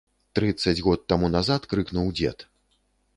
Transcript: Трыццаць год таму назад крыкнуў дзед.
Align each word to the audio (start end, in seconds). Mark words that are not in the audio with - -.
Трыццаць 0.37 0.79
год 0.87 1.03
таму 1.13 1.29
назад 1.35 1.67
крыкнуў 1.73 2.07
дзед. 2.21 2.47